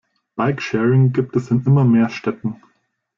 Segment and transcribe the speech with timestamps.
[0.35, 2.59] Bikesharing gibt es in immer mehr Städten.